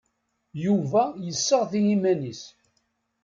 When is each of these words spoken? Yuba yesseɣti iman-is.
Yuba 0.63 1.03
yesseɣti 1.25 1.81
iman-is. 1.95 2.43